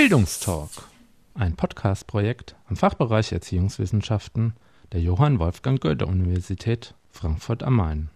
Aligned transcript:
Bildungstalk, 0.00 0.70
ein 1.34 1.56
Podcast-Projekt 1.56 2.56
am 2.70 2.76
Fachbereich 2.76 3.32
Erziehungswissenschaften 3.32 4.54
der 4.92 5.02
Johann 5.02 5.38
Wolfgang 5.38 5.78
Goethe 5.78 6.06
Universität 6.06 6.94
Frankfurt 7.10 7.62
am 7.62 7.76
Main. 7.76 8.08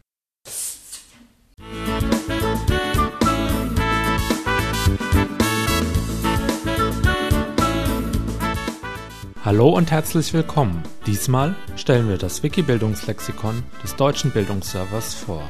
Hallo 9.44 9.68
und 9.68 9.90
herzlich 9.90 10.32
willkommen. 10.32 10.82
Diesmal 11.04 11.54
stellen 11.76 12.08
wir 12.08 12.16
das 12.16 12.42
Wikibildungslexikon 12.42 13.62
des 13.82 13.94
deutschen 13.96 14.30
Bildungsservers 14.30 15.12
vor. 15.12 15.46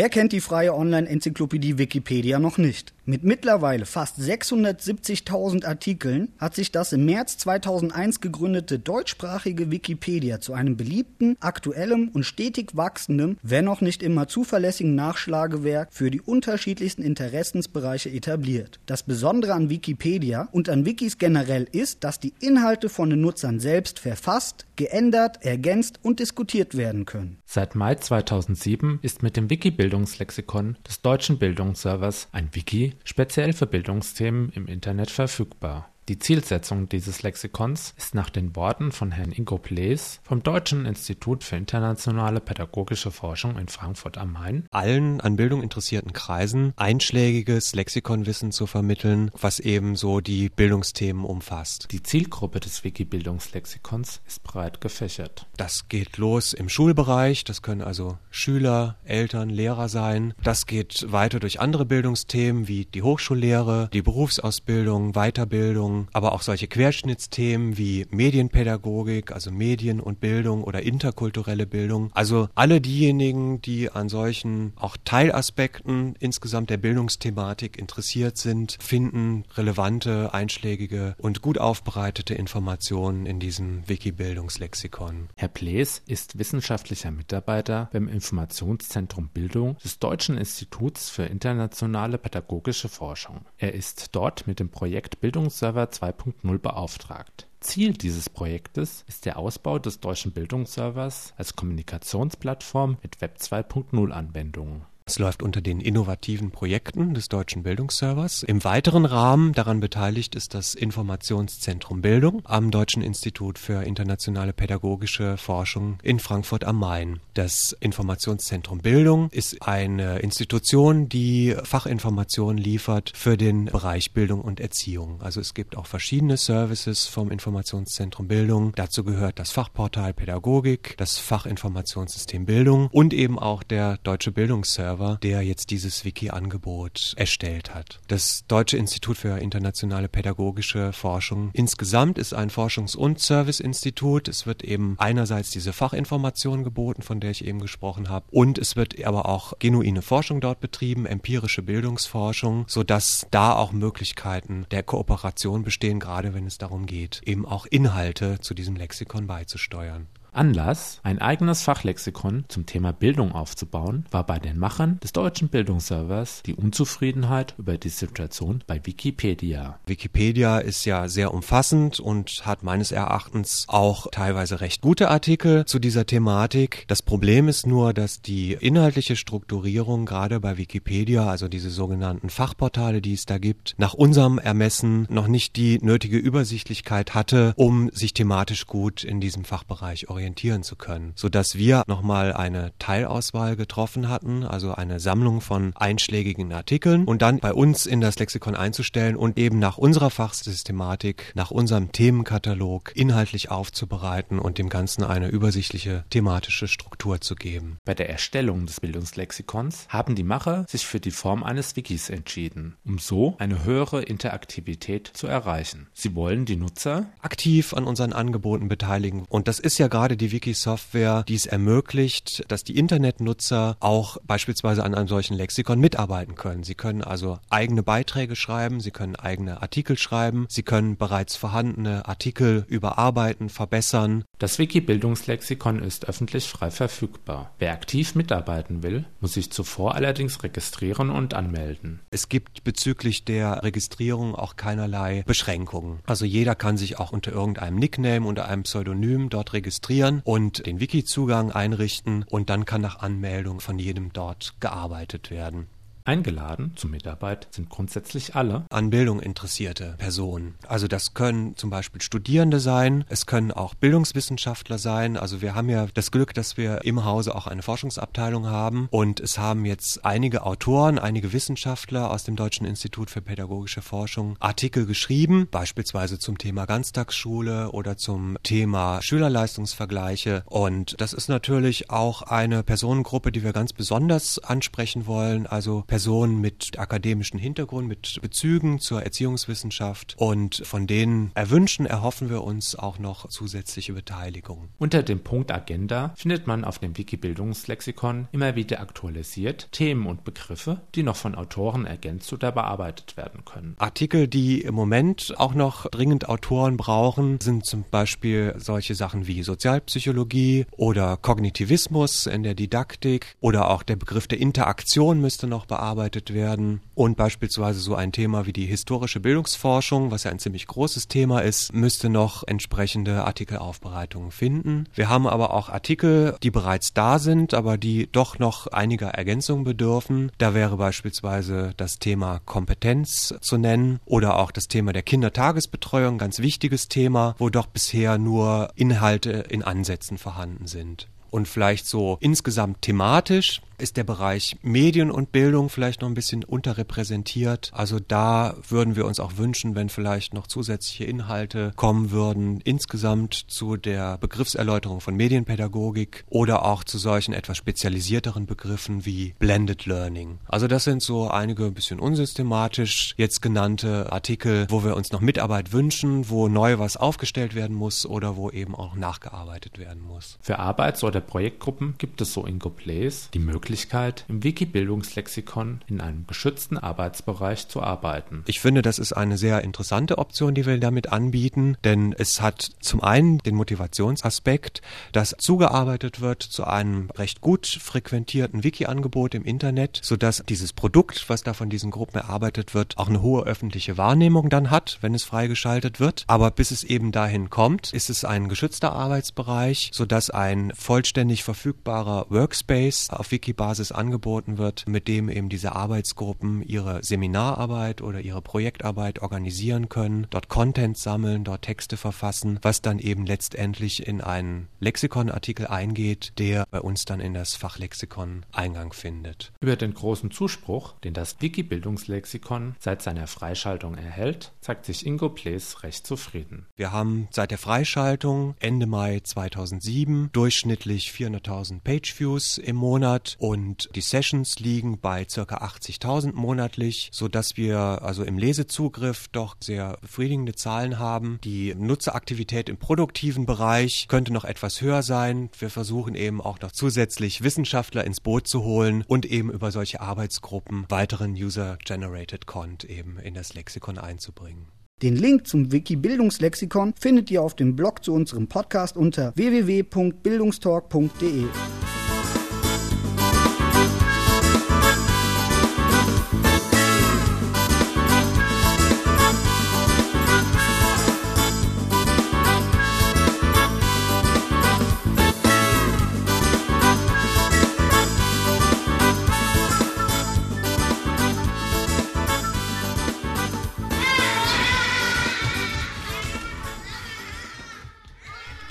Wer 0.00 0.08
kennt 0.08 0.32
die 0.32 0.40
freie 0.40 0.74
Online-Enzyklopädie 0.74 1.76
Wikipedia 1.76 2.38
noch 2.38 2.56
nicht? 2.56 2.94
Mit 3.10 3.24
mittlerweile 3.24 3.86
fast 3.86 4.18
670.000 4.18 5.66
Artikeln 5.66 6.28
hat 6.38 6.54
sich 6.54 6.70
das 6.70 6.92
im 6.92 7.04
März 7.06 7.38
2001 7.38 8.20
gegründete 8.20 8.78
deutschsprachige 8.78 9.70
Wikipedia 9.70 10.40
zu 10.40 10.54
einem 10.54 10.76
beliebten, 10.76 11.36
aktuellem 11.40 12.08
und 12.14 12.24
stetig 12.24 12.76
wachsendem, 12.76 13.36
wenn 13.42 13.68
auch 13.68 13.80
nicht 13.80 14.02
immer 14.02 14.28
zuverlässigen 14.28 14.94
Nachschlagewerk 14.94 15.88
für 15.90 16.10
die 16.10 16.20
unterschiedlichsten 16.20 17.02
Interessensbereiche 17.02 18.10
etabliert. 18.10 18.78
Das 18.86 19.02
Besondere 19.02 19.54
an 19.54 19.70
Wikipedia 19.70 20.48
und 20.52 20.68
an 20.68 20.86
Wikis 20.86 21.18
generell 21.18 21.66
ist, 21.72 22.04
dass 22.04 22.20
die 22.20 22.32
Inhalte 22.40 22.88
von 22.88 23.10
den 23.10 23.22
Nutzern 23.22 23.58
selbst 23.58 23.98
verfasst, 23.98 24.66
geändert, 24.76 25.44
ergänzt 25.44 25.98
und 26.02 26.20
diskutiert 26.20 26.76
werden 26.76 27.06
können. 27.06 27.38
Seit 27.44 27.74
Mai 27.74 27.96
2007 27.96 29.00
ist 29.02 29.24
mit 29.24 29.36
dem 29.36 29.50
Wiki-Bildungslexikon 29.90 30.76
des 30.86 31.02
deutschen 31.02 31.38
Bildungsservers 31.38 32.28
ein 32.30 32.50
Wiki 32.52 32.94
speziell 33.02 33.52
für 33.52 33.66
Bildungsthemen 33.66 34.50
im 34.54 34.66
Internet 34.66 35.10
verfügbar 35.10 35.90
die 36.10 36.18
Zielsetzung 36.18 36.88
dieses 36.88 37.22
Lexikons 37.22 37.94
ist 37.96 38.16
nach 38.16 38.30
den 38.30 38.56
Worten 38.56 38.90
von 38.90 39.12
Herrn 39.12 39.30
Ingo 39.30 39.58
Plees 39.58 40.18
vom 40.24 40.42
Deutschen 40.42 40.84
Institut 40.84 41.44
für 41.44 41.54
internationale 41.54 42.40
pädagogische 42.40 43.12
Forschung 43.12 43.56
in 43.56 43.68
Frankfurt 43.68 44.18
am 44.18 44.32
Main 44.32 44.66
allen 44.72 45.20
an 45.20 45.36
Bildung 45.36 45.62
interessierten 45.62 46.12
Kreisen 46.12 46.72
einschlägiges 46.74 47.76
Lexikonwissen 47.76 48.50
zu 48.50 48.66
vermitteln, 48.66 49.30
was 49.40 49.60
eben 49.60 49.94
so 49.94 50.18
die 50.18 50.48
Bildungsthemen 50.48 51.24
umfasst. 51.24 51.86
Die 51.92 52.02
Zielgruppe 52.02 52.58
des 52.58 52.82
Wiki-Bildungslexikons 52.82 54.20
ist 54.26 54.42
breit 54.42 54.80
gefächert. 54.80 55.46
Das 55.56 55.88
geht 55.88 56.16
los 56.16 56.54
im 56.54 56.68
Schulbereich, 56.68 57.44
das 57.44 57.62
können 57.62 57.82
also 57.82 58.18
Schüler, 58.30 58.96
Eltern, 59.04 59.48
Lehrer 59.48 59.88
sein. 59.88 60.34
Das 60.42 60.66
geht 60.66 61.12
weiter 61.12 61.38
durch 61.38 61.60
andere 61.60 61.86
Bildungsthemen 61.86 62.66
wie 62.66 62.86
die 62.86 63.02
Hochschullehre, 63.02 63.88
die 63.92 64.02
Berufsausbildung, 64.02 65.12
Weiterbildung, 65.12 65.99
aber 66.12 66.32
auch 66.32 66.42
solche 66.42 66.68
Querschnittsthemen 66.68 67.76
wie 67.76 68.06
Medienpädagogik, 68.10 69.32
also 69.32 69.50
Medien 69.50 70.00
und 70.00 70.20
Bildung 70.20 70.64
oder 70.64 70.82
interkulturelle 70.82 71.66
Bildung. 71.66 72.10
Also 72.14 72.48
alle 72.54 72.80
diejenigen, 72.80 73.60
die 73.62 73.90
an 73.90 74.08
solchen 74.08 74.72
auch 74.76 74.96
Teilaspekten 75.04 76.14
insgesamt 76.20 76.70
der 76.70 76.76
Bildungsthematik 76.76 77.78
interessiert 77.78 78.36
sind, 78.38 78.76
finden 78.80 79.44
relevante, 79.56 80.34
einschlägige 80.34 81.14
und 81.18 81.42
gut 81.42 81.58
aufbereitete 81.58 82.34
Informationen 82.34 83.26
in 83.26 83.40
diesem 83.40 83.88
Wiki-Bildungslexikon. 83.88 85.28
Herr 85.36 85.48
Plees 85.48 86.02
ist 86.06 86.38
wissenschaftlicher 86.38 87.10
Mitarbeiter 87.10 87.88
beim 87.92 88.08
Informationszentrum 88.08 89.28
Bildung 89.28 89.76
des 89.78 89.98
Deutschen 89.98 90.36
Instituts 90.36 91.10
für 91.10 91.24
internationale 91.24 92.18
pädagogische 92.18 92.88
Forschung. 92.88 93.40
Er 93.58 93.74
ist 93.74 94.08
dort 94.12 94.46
mit 94.46 94.60
dem 94.60 94.70
Projekt 94.70 95.20
Bildungsserver 95.20 95.79
2.0 95.84 96.58
beauftragt. 96.58 97.46
Ziel 97.60 97.92
dieses 97.92 98.30
Projektes 98.30 99.04
ist 99.06 99.26
der 99.26 99.38
Ausbau 99.38 99.78
des 99.78 100.00
deutschen 100.00 100.32
Bildungsservers 100.32 101.34
als 101.36 101.56
Kommunikationsplattform 101.56 102.96
mit 103.02 103.20
Web 103.20 103.36
2.0 103.38 104.10
Anwendungen 104.10 104.86
es 105.10 105.18
läuft 105.18 105.42
unter 105.42 105.60
den 105.60 105.80
innovativen 105.80 106.52
Projekten 106.52 107.14
des 107.14 107.28
Deutschen 107.28 107.64
Bildungsservers. 107.64 108.44
Im 108.44 108.62
weiteren 108.62 109.04
Rahmen 109.04 109.52
daran 109.52 109.80
beteiligt 109.80 110.36
ist 110.36 110.54
das 110.54 110.76
Informationszentrum 110.76 112.00
Bildung 112.00 112.42
am 112.44 112.70
Deutschen 112.70 113.02
Institut 113.02 113.58
für 113.58 113.82
internationale 113.82 114.52
pädagogische 114.52 115.36
Forschung 115.36 115.98
in 116.04 116.20
Frankfurt 116.20 116.62
am 116.62 116.78
Main. 116.78 117.18
Das 117.34 117.76
Informationszentrum 117.80 118.78
Bildung 118.78 119.30
ist 119.30 119.66
eine 119.66 120.20
Institution, 120.20 121.08
die 121.08 121.56
Fachinformationen 121.64 122.62
liefert 122.62 123.10
für 123.12 123.36
den 123.36 123.64
Bereich 123.64 124.12
Bildung 124.12 124.40
und 124.42 124.60
Erziehung. 124.60 125.20
Also 125.22 125.40
es 125.40 125.54
gibt 125.54 125.76
auch 125.76 125.86
verschiedene 125.86 126.36
Services 126.36 127.06
vom 127.06 127.32
Informationszentrum 127.32 128.28
Bildung. 128.28 128.74
Dazu 128.76 129.02
gehört 129.02 129.40
das 129.40 129.50
Fachportal 129.50 130.14
Pädagogik, 130.14 130.94
das 130.98 131.18
Fachinformationssystem 131.18 132.46
Bildung 132.46 132.86
und 132.92 133.12
eben 133.12 133.40
auch 133.40 133.64
der 133.64 133.98
Deutsche 134.04 134.30
Bildungsserver 134.30 134.99
Server, 135.00 135.18
der 135.22 135.42
jetzt 135.42 135.70
dieses 135.70 136.04
Wiki-Angebot 136.04 137.14
erstellt 137.16 137.74
hat. 137.74 138.00
Das 138.08 138.44
Deutsche 138.46 138.76
Institut 138.76 139.16
für 139.16 139.38
internationale 139.38 140.08
pädagogische 140.08 140.92
Forschung 140.92 141.50
insgesamt 141.52 142.18
ist 142.18 142.34
ein 142.34 142.50
Forschungs- 142.50 142.96
und 142.96 143.20
Serviceinstitut. 143.20 144.28
Es 144.28 144.46
wird 144.46 144.62
eben 144.62 144.96
einerseits 144.98 145.50
diese 145.50 145.72
Fachinformation 145.72 146.64
geboten, 146.64 147.02
von 147.02 147.20
der 147.20 147.30
ich 147.30 147.44
eben 147.44 147.60
gesprochen 147.60 148.08
habe, 148.08 148.26
und 148.30 148.58
es 148.58 148.76
wird 148.76 149.02
aber 149.04 149.26
auch 149.26 149.58
genuine 149.58 150.02
Forschung 150.02 150.40
dort 150.40 150.60
betrieben, 150.60 151.06
empirische 151.06 151.62
Bildungsforschung, 151.62 152.66
sodass 152.68 153.26
da 153.30 153.54
auch 153.54 153.72
Möglichkeiten 153.72 154.66
der 154.70 154.82
Kooperation 154.82 155.62
bestehen, 155.62 156.00
gerade 156.00 156.34
wenn 156.34 156.46
es 156.46 156.58
darum 156.58 156.86
geht, 156.86 157.22
eben 157.24 157.46
auch 157.46 157.66
Inhalte 157.66 158.38
zu 158.40 158.54
diesem 158.54 158.76
Lexikon 158.76 159.26
beizusteuern. 159.26 160.08
Anlass, 160.32 161.00
ein 161.02 161.18
eigenes 161.18 161.62
Fachlexikon 161.62 162.44
zum 162.48 162.66
Thema 162.66 162.92
Bildung 162.92 163.32
aufzubauen, 163.32 164.04
war 164.10 164.24
bei 164.24 164.38
den 164.38 164.58
Machern 164.58 165.00
des 165.02 165.12
deutschen 165.12 165.48
Bildungsservers 165.48 166.42
die 166.44 166.54
Unzufriedenheit 166.54 167.54
über 167.58 167.78
die 167.78 167.88
Situation 167.88 168.62
bei 168.66 168.80
Wikipedia. 168.84 169.78
Wikipedia 169.86 170.58
ist 170.58 170.84
ja 170.84 171.08
sehr 171.08 171.34
umfassend 171.34 171.98
und 171.98 172.46
hat 172.46 172.62
meines 172.62 172.92
Erachtens 172.92 173.64
auch 173.68 174.06
teilweise 174.12 174.60
recht 174.60 174.82
gute 174.82 175.10
Artikel 175.10 175.64
zu 175.64 175.78
dieser 175.78 176.06
Thematik. 176.06 176.84
Das 176.86 177.02
Problem 177.02 177.48
ist 177.48 177.66
nur, 177.66 177.92
dass 177.92 178.22
die 178.22 178.52
inhaltliche 178.52 179.16
Strukturierung 179.16 180.06
gerade 180.06 180.40
bei 180.40 180.56
Wikipedia, 180.56 181.28
also 181.28 181.48
diese 181.48 181.70
sogenannten 181.70 182.30
Fachportale, 182.30 183.00
die 183.00 183.14
es 183.14 183.26
da 183.26 183.38
gibt, 183.38 183.74
nach 183.78 183.94
unserem 183.94 184.38
Ermessen 184.38 185.06
noch 185.10 185.26
nicht 185.26 185.56
die 185.56 185.78
nötige 185.82 186.18
Übersichtlichkeit 186.18 187.14
hatte, 187.14 187.52
um 187.56 187.90
sich 187.92 188.14
thematisch 188.14 188.66
gut 188.66 189.02
in 189.02 189.20
diesem 189.20 189.44
Fachbereich 189.44 190.08
orientieren 190.08 190.19
orientieren 190.20 190.62
zu 190.62 190.76
können, 190.76 191.12
sodass 191.16 191.56
wir 191.56 191.82
nochmal 191.86 192.34
eine 192.34 192.72
Teilauswahl 192.78 193.56
getroffen 193.56 194.10
hatten, 194.10 194.44
also 194.44 194.74
eine 194.74 195.00
Sammlung 195.00 195.40
von 195.40 195.72
einschlägigen 195.76 196.52
Artikeln 196.52 197.06
und 197.06 197.22
dann 197.22 197.38
bei 197.38 197.54
uns 197.54 197.86
in 197.86 198.02
das 198.02 198.18
Lexikon 198.18 198.54
einzustellen 198.54 199.16
und 199.16 199.38
eben 199.38 199.58
nach 199.58 199.78
unserer 199.78 200.10
Fachsystematik, 200.10 201.32
nach 201.34 201.50
unserem 201.50 201.90
Themenkatalog 201.92 202.92
inhaltlich 202.94 203.50
aufzubereiten 203.50 204.38
und 204.38 204.58
dem 204.58 204.68
Ganzen 204.68 205.04
eine 205.04 205.28
übersichtliche 205.28 206.04
thematische 206.10 206.68
Struktur 206.68 207.22
zu 207.22 207.34
geben. 207.34 207.78
Bei 207.86 207.94
der 207.94 208.10
Erstellung 208.10 208.66
des 208.66 208.80
Bildungslexikons 208.80 209.86
haben 209.88 210.16
die 210.16 210.22
Macher 210.22 210.66
sich 210.68 210.86
für 210.86 211.00
die 211.00 211.12
Form 211.12 211.42
eines 211.42 211.76
Wikis 211.76 212.10
entschieden, 212.10 212.76
um 212.84 212.98
so 212.98 213.36
eine 213.38 213.64
höhere 213.64 214.02
Interaktivität 214.02 215.10
zu 215.14 215.26
erreichen. 215.26 215.88
Sie 215.94 216.14
wollen 216.14 216.44
die 216.44 216.56
Nutzer 216.56 217.06
aktiv 217.22 217.72
an 217.72 217.84
unseren 217.84 218.12
Angeboten 218.12 218.68
beteiligen 218.68 219.24
und 219.30 219.48
das 219.48 219.60
ist 219.60 219.78
ja 219.78 219.88
gerade 219.88 220.09
gerade 220.10 220.16
die 220.16 220.32
Wiki-Software, 220.32 221.22
die 221.28 221.36
es 221.36 221.46
ermöglicht, 221.46 222.42
dass 222.48 222.64
die 222.64 222.76
Internetnutzer 222.76 223.76
auch 223.78 224.16
beispielsweise 224.26 224.82
an 224.82 224.94
einem 224.96 225.06
solchen 225.06 225.34
Lexikon 225.34 225.78
mitarbeiten 225.78 226.34
können. 226.34 226.64
Sie 226.64 226.74
können 226.74 227.04
also 227.04 227.38
eigene 227.48 227.84
Beiträge 227.84 228.34
schreiben, 228.34 228.80
sie 228.80 228.90
können 228.90 229.14
eigene 229.14 229.62
Artikel 229.62 229.96
schreiben, 229.96 230.46
sie 230.48 230.64
können 230.64 230.96
bereits 230.96 231.36
vorhandene 231.36 232.08
Artikel 232.08 232.64
überarbeiten, 232.68 233.50
verbessern. 233.50 234.24
Das 234.40 234.58
Wiki-Bildungslexikon 234.58 235.80
ist 235.80 236.08
öffentlich 236.08 236.48
frei 236.48 236.72
verfügbar. 236.72 237.54
Wer 237.60 237.72
aktiv 237.72 238.16
mitarbeiten 238.16 238.82
will, 238.82 239.04
muss 239.20 239.34
sich 239.34 239.52
zuvor 239.52 239.94
allerdings 239.94 240.42
registrieren 240.42 241.10
und 241.10 241.34
anmelden. 241.34 242.00
Es 242.10 242.28
gibt 242.28 242.64
bezüglich 242.64 243.24
der 243.24 243.62
Registrierung 243.62 244.34
auch 244.34 244.56
keinerlei 244.56 245.22
Beschränkungen. 245.24 246.00
Also 246.06 246.24
jeder 246.24 246.56
kann 246.56 246.76
sich 246.76 246.98
auch 246.98 247.12
unter 247.12 247.30
irgendeinem 247.30 247.76
Nickname, 247.76 248.26
unter 248.26 248.48
einem 248.48 248.64
Pseudonym 248.64 249.28
dort 249.28 249.52
registrieren 249.52 249.99
registrieren 250.00 250.22
und 250.24 250.66
den 250.66 250.80
Wiki-Zugang 250.80 251.52
einrichten 251.52 252.24
und 252.24 252.50
dann 252.50 252.64
kann 252.64 252.80
nach 252.80 253.00
Anmeldung 253.00 253.60
von 253.60 253.78
jedem 253.78 254.12
dort 254.12 254.54
gearbeitet 254.60 255.30
werden. 255.30 255.68
Eingeladen 256.10 256.72
zur 256.74 256.90
Mitarbeit 256.90 257.46
sind 257.52 257.70
grundsätzlich 257.70 258.34
alle 258.34 258.64
an 258.70 258.90
Bildung 258.90 259.20
interessierte 259.20 259.94
Personen. 259.96 260.56
Also 260.66 260.88
das 260.88 261.14
können 261.14 261.56
zum 261.56 261.70
Beispiel 261.70 262.02
Studierende 262.02 262.58
sein, 262.58 263.04
es 263.08 263.26
können 263.26 263.52
auch 263.52 263.74
Bildungswissenschaftler 263.74 264.78
sein. 264.78 265.16
Also 265.16 265.40
wir 265.40 265.54
haben 265.54 265.68
ja 265.68 265.86
das 265.94 266.10
Glück, 266.10 266.34
dass 266.34 266.56
wir 266.56 266.84
im 266.84 267.04
Hause 267.04 267.36
auch 267.36 267.46
eine 267.46 267.62
Forschungsabteilung 267.62 268.46
haben 268.46 268.88
und 268.90 269.20
es 269.20 269.38
haben 269.38 269.64
jetzt 269.64 270.04
einige 270.04 270.42
Autoren, 270.42 270.98
einige 270.98 271.32
Wissenschaftler 271.32 272.10
aus 272.10 272.24
dem 272.24 272.34
Deutschen 272.34 272.66
Institut 272.66 273.08
für 273.08 273.22
Pädagogische 273.22 273.80
Forschung 273.80 274.34
Artikel 274.40 274.86
geschrieben, 274.86 275.46
beispielsweise 275.48 276.18
zum 276.18 276.38
Thema 276.38 276.66
Ganztagsschule 276.66 277.70
oder 277.70 277.96
zum 277.96 278.36
Thema 278.42 279.00
Schülerleistungsvergleiche. 279.00 280.42
Und 280.46 281.00
das 281.00 281.12
ist 281.12 281.28
natürlich 281.28 281.88
auch 281.88 282.22
eine 282.22 282.64
Personengruppe, 282.64 283.30
die 283.30 283.44
wir 283.44 283.52
ganz 283.52 283.72
besonders 283.72 284.40
ansprechen 284.40 285.06
wollen. 285.06 285.46
Also 285.46 285.84
Personen 285.86 285.99
mit 286.08 286.78
akademischem 286.78 287.38
Hintergrund, 287.38 287.86
mit 287.86 288.18
Bezügen 288.22 288.80
zur 288.80 289.02
Erziehungswissenschaft 289.02 290.14
und 290.16 290.62
von 290.64 290.86
denen 290.86 291.30
erwünschen, 291.34 291.84
erhoffen 291.84 292.30
wir 292.30 292.42
uns 292.42 292.74
auch 292.74 292.98
noch 292.98 293.28
zusätzliche 293.28 293.92
Beteiligung. 293.92 294.68
Unter 294.78 295.02
dem 295.02 295.20
Punkt 295.20 295.52
Agenda 295.52 296.14
findet 296.16 296.46
man 296.46 296.64
auf 296.64 296.78
dem 296.78 296.96
Wiki-Bildungslexikon 296.96 298.28
immer 298.32 298.56
wieder 298.56 298.80
aktualisiert 298.80 299.68
Themen 299.72 300.06
und 300.06 300.24
Begriffe, 300.24 300.80
die 300.94 301.02
noch 301.02 301.16
von 301.16 301.34
Autoren 301.34 301.84
ergänzt 301.84 302.32
oder 302.32 302.52
bearbeitet 302.52 303.16
werden 303.16 303.44
können. 303.44 303.74
Artikel, 303.78 304.26
die 304.26 304.62
im 304.62 304.74
Moment 304.74 305.34
auch 305.36 305.54
noch 305.54 305.86
dringend 305.90 306.28
Autoren 306.28 306.76
brauchen, 306.76 307.40
sind 307.40 307.66
zum 307.66 307.84
Beispiel 307.90 308.54
solche 308.56 308.94
Sachen 308.94 309.26
wie 309.26 309.42
Sozialpsychologie 309.42 310.66
oder 310.70 311.16
Kognitivismus 311.16 312.26
in 312.26 312.42
der 312.42 312.54
Didaktik 312.54 313.36
oder 313.40 313.70
auch 313.70 313.82
der 313.82 313.96
Begriff 313.96 314.26
der 314.26 314.40
Interaktion 314.40 315.20
müsste 315.20 315.46
noch 315.46 315.66
bearbeitet 315.66 315.79
bearbeitet 315.80 316.34
werden. 316.34 316.82
Und 316.94 317.16
beispielsweise 317.16 317.80
so 317.80 317.94
ein 317.94 318.12
Thema 318.12 318.44
wie 318.44 318.52
die 318.52 318.66
historische 318.66 319.18
Bildungsforschung, 319.18 320.10
was 320.10 320.24
ja 320.24 320.30
ein 320.30 320.38
ziemlich 320.38 320.66
großes 320.66 321.08
Thema 321.08 321.40
ist, 321.40 321.72
müsste 321.72 322.10
noch 322.10 322.46
entsprechende 322.46 323.24
Artikelaufbereitungen 323.24 324.30
finden. 324.30 324.84
Wir 324.94 325.08
haben 325.08 325.26
aber 325.26 325.54
auch 325.54 325.70
Artikel, 325.70 326.36
die 326.42 326.50
bereits 326.50 326.92
da 326.92 327.18
sind, 327.18 327.54
aber 327.54 327.78
die 327.78 328.10
doch 328.12 328.38
noch 328.38 328.66
einiger 328.66 329.08
Ergänzung 329.08 329.64
bedürfen. 329.64 330.30
Da 330.36 330.52
wäre 330.52 330.76
beispielsweise 330.76 331.72
das 331.78 331.98
Thema 331.98 332.40
Kompetenz 332.44 333.34
zu 333.40 333.56
nennen 333.56 334.00
oder 334.04 334.36
auch 334.36 334.50
das 334.50 334.68
Thema 334.68 334.92
der 334.92 335.02
Kindertagesbetreuung, 335.02 336.18
ganz 336.18 336.40
wichtiges 336.40 336.88
Thema, 336.88 337.34
wo 337.38 337.48
doch 337.48 337.66
bisher 337.66 338.18
nur 338.18 338.68
Inhalte 338.74 339.30
in 339.48 339.62
Ansätzen 339.62 340.18
vorhanden 340.18 340.66
sind 340.66 341.08
und 341.30 341.48
vielleicht 341.48 341.86
so 341.86 342.18
insgesamt 342.20 342.82
thematisch 342.82 343.60
ist 343.80 343.96
der 343.96 344.04
Bereich 344.04 344.56
Medien 344.62 345.10
und 345.10 345.32
Bildung 345.32 345.68
vielleicht 345.68 346.02
noch 346.02 346.08
ein 346.08 346.14
bisschen 346.14 346.44
unterrepräsentiert. 346.44 347.70
Also 347.74 347.98
da 347.98 348.54
würden 348.68 348.96
wir 348.96 349.06
uns 349.06 349.20
auch 349.20 349.36
wünschen, 349.36 349.74
wenn 349.74 349.88
vielleicht 349.88 350.34
noch 350.34 350.46
zusätzliche 350.46 351.04
Inhalte 351.04 351.72
kommen 351.76 352.10
würden, 352.10 352.60
insgesamt 352.62 353.34
zu 353.48 353.76
der 353.76 354.18
Begriffserläuterung 354.18 355.00
von 355.00 355.14
Medienpädagogik 355.16 356.24
oder 356.28 356.64
auch 356.64 356.84
zu 356.84 356.98
solchen 356.98 357.32
etwas 357.32 357.56
spezialisierteren 357.56 358.46
Begriffen 358.46 359.06
wie 359.06 359.34
Blended 359.38 359.86
Learning. 359.86 360.38
Also 360.46 360.66
das 360.66 360.84
sind 360.84 361.02
so 361.02 361.28
einige 361.28 361.64
ein 361.64 361.74
bisschen 361.74 362.00
unsystematisch 362.00 363.14
jetzt 363.16 363.40
genannte 363.40 364.12
Artikel, 364.12 364.66
wo 364.68 364.84
wir 364.84 364.96
uns 364.96 365.10
noch 365.12 365.20
Mitarbeit 365.20 365.72
wünschen, 365.72 366.28
wo 366.28 366.48
neu 366.48 366.78
was 366.78 366.96
aufgestellt 366.96 367.54
werden 367.54 367.76
muss 367.76 368.04
oder 368.04 368.36
wo 368.36 368.50
eben 368.50 368.74
auch 368.74 368.94
nachgearbeitet 368.94 369.78
werden 369.78 370.02
muss. 370.02 370.38
Für 370.42 370.58
Arbeits- 370.58 371.02
oder 371.02 371.19
Projektgruppen 371.20 371.94
gibt 371.98 372.20
es 372.20 372.32
so 372.32 372.46
Ingo 372.46 372.70
Plays 372.70 373.30
die 373.34 373.38
Möglichkeit, 373.38 374.24
im 374.28 374.42
Wiki-Bildungslexikon 374.42 375.80
in 375.86 376.00
einem 376.00 376.26
geschützten 376.26 376.78
Arbeitsbereich 376.78 377.68
zu 377.68 377.82
arbeiten. 377.82 378.44
Ich 378.46 378.60
finde, 378.60 378.82
das 378.82 378.98
ist 378.98 379.12
eine 379.12 379.38
sehr 379.38 379.62
interessante 379.62 380.18
Option, 380.18 380.54
die 380.54 380.66
wir 380.66 380.78
damit 380.78 381.12
anbieten, 381.12 381.76
denn 381.84 382.14
es 382.16 382.40
hat 382.40 382.70
zum 382.80 383.02
einen 383.02 383.38
den 383.38 383.54
Motivationsaspekt, 383.54 384.82
dass 385.12 385.34
zugearbeitet 385.38 386.20
wird 386.20 386.42
zu 386.42 386.64
einem 386.64 387.10
recht 387.10 387.40
gut 387.40 387.66
frequentierten 387.66 388.64
Wiki-Angebot 388.64 389.34
im 389.34 389.44
Internet, 389.44 390.00
sodass 390.02 390.42
dieses 390.48 390.72
Produkt, 390.72 391.28
was 391.28 391.42
da 391.42 391.54
von 391.54 391.70
diesen 391.70 391.90
Gruppen 391.90 392.18
erarbeitet 392.18 392.74
wird, 392.74 392.98
auch 392.98 393.08
eine 393.08 393.22
hohe 393.22 393.44
öffentliche 393.44 393.98
Wahrnehmung 393.98 394.50
dann 394.50 394.70
hat, 394.70 394.98
wenn 395.00 395.14
es 395.14 395.24
freigeschaltet 395.24 396.00
wird. 396.00 396.24
Aber 396.26 396.50
bis 396.50 396.70
es 396.70 396.84
eben 396.84 397.12
dahin 397.12 397.50
kommt, 397.50 397.92
ist 397.92 398.10
es 398.10 398.24
ein 398.24 398.48
geschützter 398.48 398.92
Arbeitsbereich, 398.92 399.90
sodass 399.92 400.30
ein 400.30 400.72
vollständig 401.10 401.42
verfügbarer 401.42 402.26
Workspace 402.28 403.10
auf 403.10 403.32
Wiki 403.32 403.52
Basis 403.52 403.90
angeboten 403.90 404.58
wird, 404.58 404.84
mit 404.86 405.08
dem 405.08 405.28
eben 405.28 405.48
diese 405.48 405.74
Arbeitsgruppen 405.74 406.62
ihre 406.62 407.02
Seminararbeit 407.02 408.00
oder 408.00 408.20
ihre 408.20 408.40
Projektarbeit 408.40 409.20
organisieren 409.20 409.88
können, 409.88 410.28
dort 410.30 410.48
Content 410.48 410.96
sammeln, 410.96 411.42
dort 411.42 411.62
Texte 411.62 411.96
verfassen, 411.96 412.60
was 412.62 412.80
dann 412.80 413.00
eben 413.00 413.26
letztendlich 413.26 414.06
in 414.06 414.20
einen 414.20 414.68
Lexikonartikel 414.78 415.66
eingeht, 415.66 416.32
der 416.38 416.64
bei 416.70 416.80
uns 416.80 417.06
dann 417.06 417.18
in 417.18 417.34
das 417.34 417.56
Fachlexikon 417.56 418.46
Eingang 418.52 418.92
findet. 418.92 419.50
Über 419.60 419.74
den 419.74 419.94
großen 419.94 420.30
Zuspruch, 420.30 420.94
den 421.02 421.12
das 421.12 421.40
Wiki-Bildungslexikon 421.40 422.76
seit 422.78 423.02
seiner 423.02 423.26
Freischaltung 423.26 423.96
erhält, 423.96 424.52
zeigt 424.60 424.84
sich 424.84 425.04
Ingo 425.04 425.30
Plees 425.30 425.82
recht 425.82 426.06
zufrieden. 426.06 426.66
Wir 426.76 426.92
haben 426.92 427.26
seit 427.32 427.50
der 427.50 427.58
Freischaltung 427.58 428.54
Ende 428.60 428.86
Mai 428.86 429.18
2007 429.24 430.30
durchschnittlich 430.32 430.99
400.000 431.08 431.80
Pageviews 431.82 432.58
im 432.58 432.76
Monat 432.76 433.36
und 433.38 433.88
die 433.94 434.00
Sessions 434.00 434.58
liegen 434.58 435.00
bei 435.00 435.26
circa 435.28 435.58
80.000 435.58 436.32
monatlich, 436.32 437.10
so 437.12 437.28
dass 437.28 437.56
wir 437.56 437.78
also 437.78 438.24
im 438.24 438.38
Lesezugriff 438.38 439.28
doch 439.28 439.56
sehr 439.60 439.98
befriedigende 440.00 440.54
Zahlen 440.54 440.98
haben. 440.98 441.38
Die 441.44 441.74
Nutzeraktivität 441.74 442.68
im 442.68 442.76
produktiven 442.76 443.46
Bereich 443.46 444.06
könnte 444.08 444.32
noch 444.32 444.44
etwas 444.44 444.80
höher 444.80 445.02
sein. 445.02 445.50
Wir 445.58 445.70
versuchen 445.70 446.14
eben 446.14 446.40
auch 446.40 446.60
noch 446.60 446.72
zusätzlich 446.72 447.42
Wissenschaftler 447.42 448.04
ins 448.04 448.20
Boot 448.20 448.46
zu 448.46 448.62
holen 448.62 449.04
und 449.06 449.26
eben 449.26 449.50
über 449.50 449.70
solche 449.70 450.00
Arbeitsgruppen 450.00 450.86
weiteren 450.88 451.32
User-Generated 451.32 452.46
Content 452.46 452.84
eben 452.84 453.18
in 453.18 453.34
das 453.34 453.54
Lexikon 453.54 453.98
einzubringen. 453.98 454.79
Den 455.02 455.16
Link 455.16 455.46
zum 455.46 455.72
Wiki-Bildungslexikon 455.72 456.92
findet 457.00 457.30
ihr 457.30 457.42
auf 457.42 457.56
dem 457.56 457.74
Blog 457.74 458.04
zu 458.04 458.12
unserem 458.12 458.48
Podcast 458.48 458.98
unter 458.98 459.32
www.bildungstalk.de. 459.34 461.44